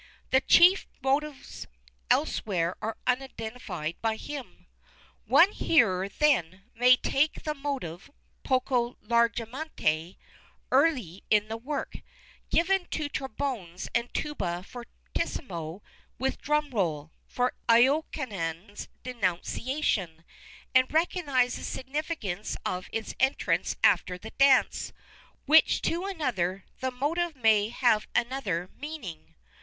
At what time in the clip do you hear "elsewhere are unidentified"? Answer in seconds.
2.09-3.97